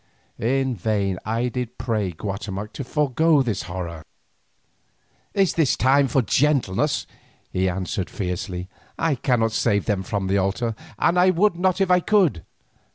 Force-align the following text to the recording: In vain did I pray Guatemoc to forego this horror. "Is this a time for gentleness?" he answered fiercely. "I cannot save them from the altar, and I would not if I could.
In 0.39 0.73
vain 0.73 1.19
did 1.23 1.67
I 1.69 1.69
pray 1.77 2.11
Guatemoc 2.11 2.73
to 2.73 2.83
forego 2.83 3.43
this 3.43 3.61
horror. 3.69 4.03
"Is 5.35 5.53
this 5.53 5.75
a 5.75 5.77
time 5.77 6.07
for 6.07 6.23
gentleness?" 6.23 7.05
he 7.51 7.69
answered 7.69 8.09
fiercely. 8.09 8.67
"I 8.97 9.13
cannot 9.13 9.51
save 9.51 9.85
them 9.85 10.01
from 10.01 10.25
the 10.25 10.39
altar, 10.39 10.73
and 10.97 11.19
I 11.19 11.29
would 11.29 11.55
not 11.55 11.79
if 11.81 11.91
I 11.91 11.99
could. 11.99 12.43